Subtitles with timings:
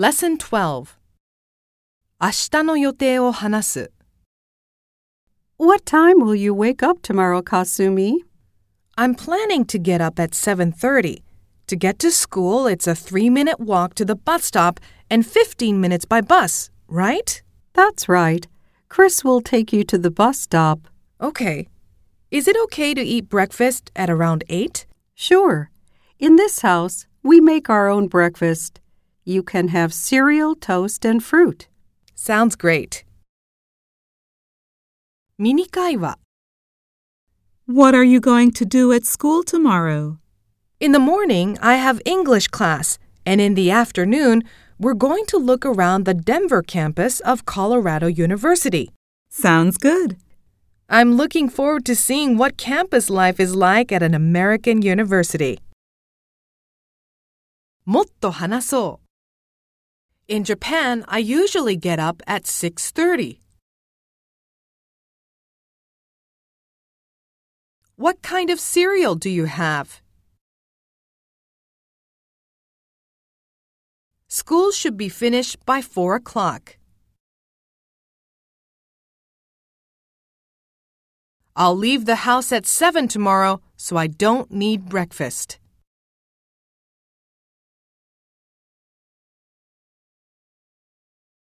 [0.00, 0.96] Lesson 12
[2.22, 3.92] 明日の予定を話す
[5.58, 8.20] What time will you wake up tomorrow, Kasumi?
[8.96, 11.22] I'm planning to get up at 7:30.
[11.66, 14.80] To get to school, it's a 3-minute walk to the bus stop
[15.10, 17.42] and 15 minutes by bus, right?
[17.74, 18.48] That's right.
[18.88, 20.88] Chris will take you to the bus stop.
[21.20, 21.68] Okay.
[22.30, 24.86] Is it okay to eat breakfast at around 8?
[25.14, 25.70] Sure.
[26.18, 28.80] In this house, we make our own breakfast.
[29.23, 31.67] You can have cereal, toast, and fruit.
[32.13, 33.03] Sounds great.
[35.37, 36.17] ミニ会話
[37.67, 40.19] What are you going to do at school tomorrow?
[40.79, 44.43] In the morning, I have English class, and in the afternoon,
[44.79, 48.91] we're going to look around the Denver campus of Colorado University.
[49.29, 50.17] Sounds good.
[50.87, 55.59] I'm looking forward to seeing what campus life is like at an American university.
[57.85, 59.05] もっと話そう
[60.30, 63.40] in Japan, I usually get up at 6:30.
[67.96, 70.00] What kind of cereal do you have?
[74.28, 76.78] School should be finished by 4 o'clock.
[81.56, 85.58] I'll leave the house at 7 tomorrow, so I don't need breakfast.